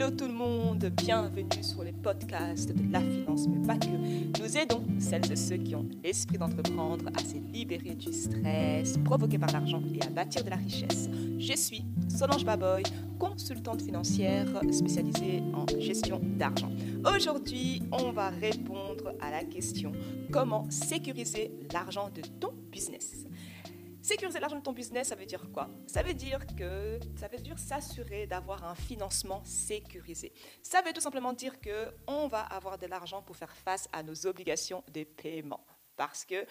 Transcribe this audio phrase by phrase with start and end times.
[0.00, 4.40] Hello tout le monde, bienvenue sur les podcasts de la finance, mais pas que.
[4.40, 9.38] Nous aidons celles et ceux qui ont l'esprit d'entreprendre à se libérer du stress provoqué
[9.38, 11.10] par l'argent et à bâtir de la richesse.
[11.38, 12.82] Je suis Solange Baboy,
[13.18, 16.70] consultante financière spécialisée en gestion d'argent.
[17.04, 19.92] Aujourd'hui, on va répondre à la question
[20.32, 23.26] comment sécuriser l'argent de ton business?
[24.10, 25.70] Sécuriser l'argent de ton business, ça veut dire quoi?
[25.86, 30.32] Ça veut dire que ça veut dire s'assurer d'avoir un financement sécurisé.
[30.64, 34.02] Ça veut tout simplement dire que on va avoir de l'argent pour faire face à
[34.02, 35.64] nos obligations de paiement
[36.00, 36.46] parce que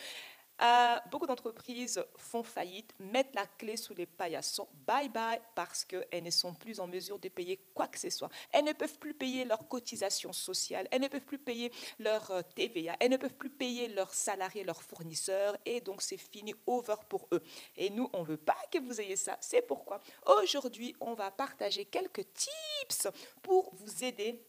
[0.61, 6.23] euh, beaucoup d'entreprises font faillite, mettent la clé sous les paillassons, bye bye, parce qu'elles
[6.23, 8.29] ne sont plus en mesure de payer quoi que ce soit.
[8.51, 12.41] Elles ne peuvent plus payer leurs cotisations sociales, elles ne peuvent plus payer leur euh,
[12.55, 16.95] TVA, elles ne peuvent plus payer leurs salariés, leurs fournisseurs, et donc c'est fini, over
[17.07, 17.41] pour eux.
[17.77, 19.37] Et nous, on ne veut pas que vous ayez ça.
[19.41, 23.07] C'est pourquoi aujourd'hui, on va partager quelques tips
[23.41, 24.43] pour vous aider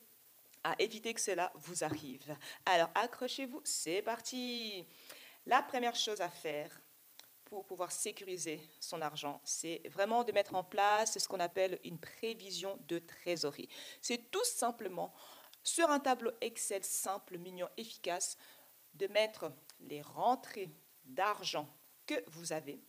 [0.65, 2.37] à éviter que cela vous arrive.
[2.67, 4.87] Alors accrochez-vous, c'est parti.
[5.47, 6.81] La première chose à faire
[7.45, 11.99] pour pouvoir sécuriser son argent, c'est vraiment de mettre en place ce qu'on appelle une
[11.99, 13.69] prévision de trésorerie.
[14.01, 15.13] C'est tout simplement
[15.63, 18.37] sur un tableau Excel simple, mignon, efficace,
[18.95, 20.71] de mettre les rentrées
[21.05, 21.69] d'argent
[22.07, 22.81] que vous avez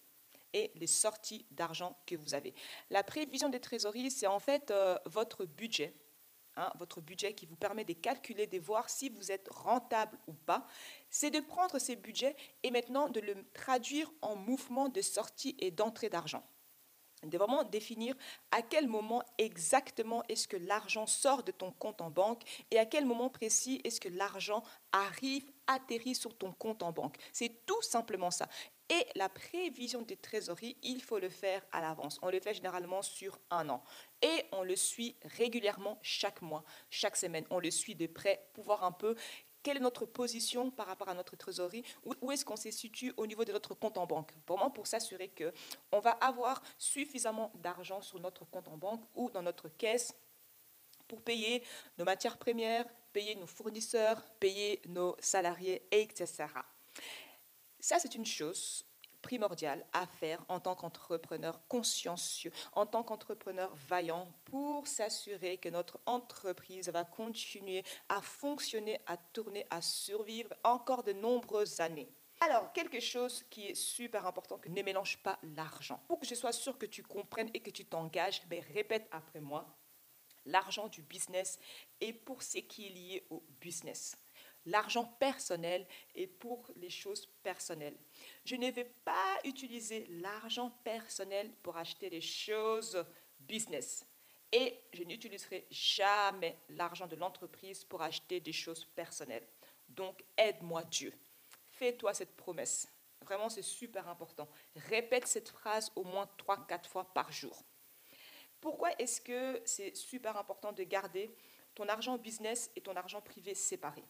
[0.54, 2.54] et les sorties d'argent que vous avez.
[2.90, 5.96] La prévision de trésorerie, c'est en fait euh, votre budget
[6.58, 10.34] Hein, votre budget qui vous permet de calculer, de voir si vous êtes rentable ou
[10.34, 10.68] pas,
[11.10, 15.72] c'est de prendre ces budgets et maintenant de le traduire en mouvement de sortie et
[15.72, 16.44] d'entrée d'argent.
[17.24, 18.16] De vraiment définir
[18.52, 22.86] à quel moment exactement est-ce que l'argent sort de ton compte en banque et à
[22.86, 27.18] quel moment précis est-ce que l'argent arrive, atterrit sur ton compte en banque.
[27.32, 28.50] C'est tout simplement ça.
[28.92, 32.20] Et la prévision des trésoreries, il faut le faire à l'avance.
[32.22, 33.82] On le fait généralement sur un an.
[34.22, 37.46] Et on le suit régulièrement chaque mois, chaque semaine.
[37.50, 39.16] On le suit de près pour voir un peu
[39.64, 43.26] quelle est notre position par rapport à notre trésorerie, où, est-ce qu'on se situe au
[43.28, 44.34] niveau de notre compte en banque.
[44.46, 49.42] Vraiment pour s'assurer qu'on va avoir suffisamment d'argent sur notre compte en banque ou dans
[49.42, 50.14] notre caisse
[51.08, 51.64] pour payer
[51.98, 56.48] nos matières premières, payer nos fournisseurs, payer nos salariés, etc.
[57.82, 58.86] Ça, c'est une chose
[59.24, 66.00] primordiale à faire en tant qu'entrepreneur consciencieux, en tant qu'entrepreneur vaillant, pour s'assurer que notre
[66.06, 72.10] entreprise va continuer à fonctionner, à tourner, à survivre encore de nombreuses années.
[72.40, 76.04] Alors, quelque chose qui est super important, que ne mélange pas l'argent.
[76.08, 79.42] Pour que je sois sûr que tu comprennes et que tu t'engages, ben, répète après
[79.42, 79.78] moi.
[80.46, 81.60] L'argent du business
[82.00, 84.18] est pour ce qui est lié au business.
[84.66, 87.98] L'argent personnel est pour les choses personnelles.
[88.46, 93.04] Je ne vais pas utiliser l'argent personnel pour acheter des choses
[93.40, 94.06] business.
[94.52, 99.48] Et je n'utiliserai jamais l'argent de l'entreprise pour acheter des choses personnelles.
[99.88, 101.14] Donc, aide-moi Dieu.
[101.70, 102.88] Fais-toi cette promesse.
[103.22, 104.50] Vraiment, c'est super important.
[104.76, 107.64] Répète cette phrase au moins 3-4 fois par jour.
[108.60, 111.36] Pourquoi est-ce que c'est super important de garder
[111.74, 114.06] ton argent business et ton argent privé séparés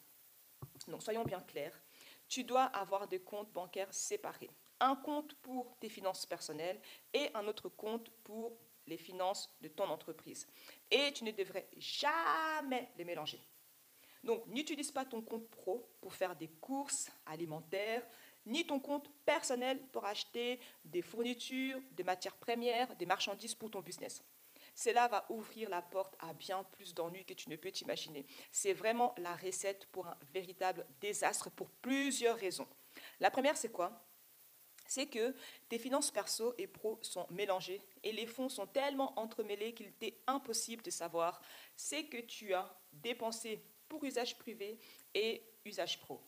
[0.87, 1.79] donc soyons bien clairs,
[2.27, 4.49] tu dois avoir des comptes bancaires séparés.
[4.79, 6.79] Un compte pour tes finances personnelles
[7.13, 10.47] et un autre compte pour les finances de ton entreprise.
[10.89, 13.39] Et tu ne devrais jamais les mélanger.
[14.23, 18.05] Donc n'utilise pas ton compte pro pour faire des courses alimentaires,
[18.45, 23.81] ni ton compte personnel pour acheter des fournitures, des matières premières, des marchandises pour ton
[23.81, 24.23] business.
[24.73, 28.25] Cela va ouvrir la porte à bien plus d'ennuis que tu ne peux t'imaginer.
[28.51, 32.67] C'est vraiment la recette pour un véritable désastre pour plusieurs raisons.
[33.19, 34.05] La première, c'est quoi?
[34.87, 35.33] C'est que
[35.69, 40.17] tes finances perso et pro sont mélangées et les fonds sont tellement entremêlés qu'il t'est
[40.27, 41.41] impossible de savoir
[41.77, 44.79] ce que tu as dépensé pour usage privé
[45.13, 46.21] et usage pro.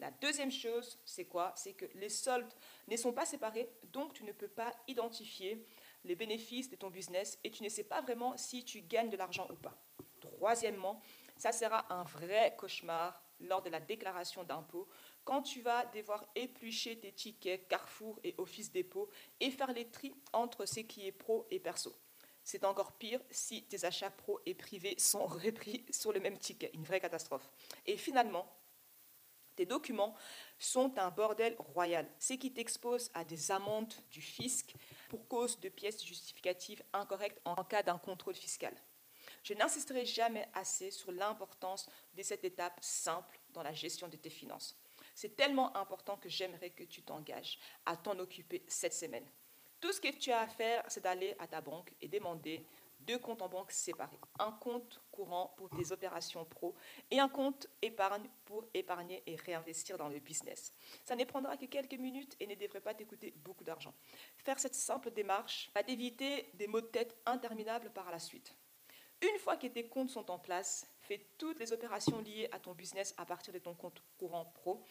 [0.00, 1.52] La deuxième chose, c'est quoi?
[1.56, 2.52] C'est que les soldes
[2.88, 5.64] ne sont pas séparés, donc tu ne peux pas identifier
[6.04, 9.16] les bénéfices de ton business et tu ne sais pas vraiment si tu gagnes de
[9.16, 9.76] l'argent ou pas.
[10.20, 11.00] Troisièmement,
[11.36, 14.88] ça sera un vrai cauchemar lors de la déclaration d'impôt
[15.24, 19.08] quand tu vas devoir éplucher tes tickets Carrefour et Office dépôt
[19.40, 21.94] et faire les tris entre ce qui est pro et perso.
[22.42, 26.70] C'est encore pire si tes achats pro et privés sont repris sur le même ticket,
[26.74, 27.50] une vraie catastrophe.
[27.86, 28.50] Et finalement,
[29.60, 30.14] tes documents
[30.58, 34.74] sont un bordel royal, ce qui t'expose à des amendes du fisc,
[35.10, 38.74] pour cause de pièces justificatives incorrectes en cas d'un contrôle fiscal.
[39.42, 44.30] Je n'insisterai jamais assez sur l'importance de cette étape simple dans la gestion de tes
[44.30, 44.74] finances.
[45.14, 49.28] C'est tellement important que j'aimerais que tu t'engages à t'en occuper cette semaine.
[49.78, 52.64] Tout ce que tu as à faire, c'est d'aller à ta banque et demander
[53.06, 54.20] deux comptes en banque séparés.
[54.38, 56.74] Un compte courant pour tes opérations pro
[57.10, 60.72] et un compte épargne pour épargner et réinvestir dans le business.
[61.04, 63.94] Ça ne prendra que quelques minutes et ne devrait pas t'écouter beaucoup d'argent.
[64.38, 68.54] Faire cette simple démarche va t'éviter des maux de tête interminables par la suite.
[69.22, 72.72] Une fois que tes comptes sont en place, fais toutes les opérations liées à ton
[72.72, 74.82] business à partir de ton compte courant pro.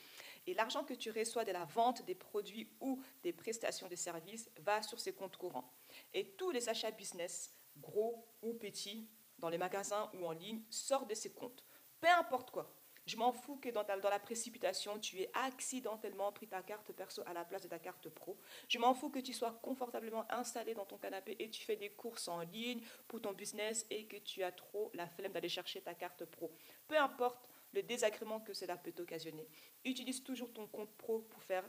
[0.46, 4.50] Et l'argent que tu reçois de la vente des produits ou des prestations de services
[4.60, 5.74] va sur ces comptes courants.
[6.14, 9.10] Et tous les achats business, gros ou petits,
[9.40, 11.64] dans les magasins ou en ligne, sortent de ces comptes.
[12.00, 12.76] Peu importe quoi.
[13.06, 17.24] Je m'en fous que dans, dans, la précipitation, tu aies accidentellement pris ta carte perso
[17.26, 18.38] à la place de ta carte pro.
[18.68, 21.90] Je m'en fous que tu sois confortablement installé dans ton canapé et tu fais des
[21.90, 25.82] courses en ligne pour ton business et que tu as trop la flemme d'aller chercher
[25.82, 26.52] ta carte pro.
[26.88, 29.48] Peu importe le désagrément que cela peut occasionner.
[29.84, 31.68] Utilise toujours ton compte pro pour faire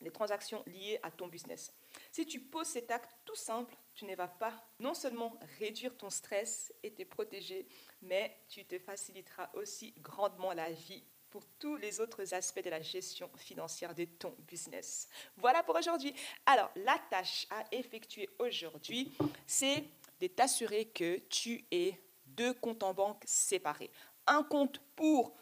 [0.00, 1.72] les transactions liées à ton business.
[2.12, 6.10] Si tu poses cet acte tout simple, tu ne vas pas non seulement réduire ton
[6.10, 7.66] stress et te protéger,
[8.02, 12.80] mais tu te faciliteras aussi grandement la vie pour tous les autres aspects de la
[12.80, 15.08] gestion financière de ton business.
[15.36, 16.14] Voilà pour aujourd'hui.
[16.46, 19.12] Alors, la tâche à effectuer aujourd'hui,
[19.46, 19.84] c'est
[20.20, 23.90] de t'assurer que tu aies deux comptes en banque séparés.
[24.26, 25.34] Un compte pour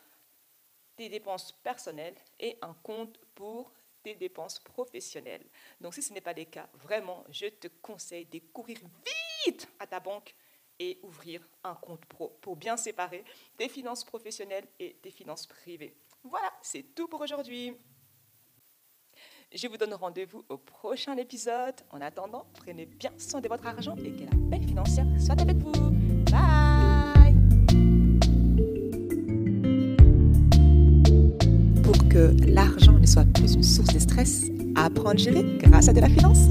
[0.97, 3.73] tes dépenses personnelles et un compte pour
[4.15, 5.45] dépenses professionnelles.
[5.81, 8.79] Donc si ce n'est pas le cas, vraiment, je te conseille de courir
[9.45, 10.35] vite à ta banque
[10.79, 13.25] et ouvrir un compte pro pour bien séparer
[13.57, 15.97] tes finances professionnelles et tes finances privées.
[16.23, 17.77] Voilà, c'est tout pour aujourd'hui.
[19.55, 21.75] Je vous donne rendez-vous au prochain épisode.
[21.91, 25.57] En attendant, prenez bien soin de votre argent et que la paix financière soit avec
[25.59, 25.73] vous.
[26.31, 27.35] Bye
[31.83, 32.76] Pour que l'argent
[33.47, 34.45] source de stress,
[34.75, 36.49] à apprendre à gérer grâce à de la finance.